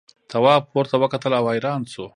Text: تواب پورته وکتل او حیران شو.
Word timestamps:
تواب 0.31 0.63
پورته 0.71 0.95
وکتل 1.03 1.31
او 1.39 1.45
حیران 1.53 1.81
شو. 1.93 2.05